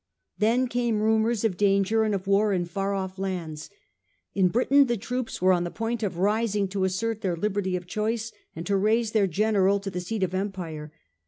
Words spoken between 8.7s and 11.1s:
raise their general to the seat of empire.